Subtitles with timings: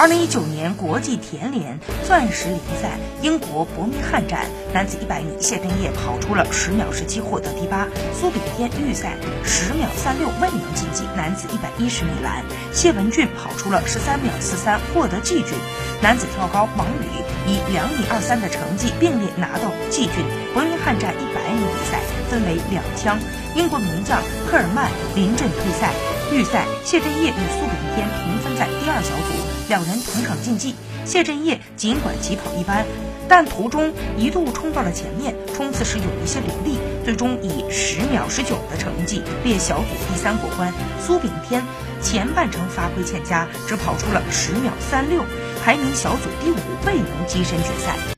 [0.00, 7.86] 二零一九年国际田联钻石联赛英国伯明翰站男子一百米谢震业跑出了十秒十七获得第八，
[8.18, 9.12] 苏炳添预赛
[9.44, 11.04] 十秒三六未能晋级。
[11.14, 12.42] 男子一百一十米栏
[12.72, 15.52] 谢文俊跑出了十三秒四三获得季军。
[16.00, 20.24] 男子跳高王宇以两米二三的成绩并列拿到季军。
[20.54, 23.18] 伯明翰站一百米比赛分为两枪，
[23.54, 25.92] 英国名将科尔曼临阵退赛。
[26.32, 29.34] 预赛谢震业与苏炳添平分在第二小组。
[29.68, 30.74] 两人同场竞技，
[31.04, 32.84] 谢震业尽管起跑一般，
[33.28, 40.72] 但途中一度冲到了前面，冲刺时有一些凌厉，最终以十秒十九的成绩列小组第三过关。
[41.00, 41.62] 苏炳添
[42.02, 45.22] 前半程发挥欠佳，只跑出了十秒三六，
[45.62, 48.16] 排名小组第五，未能跻身决赛。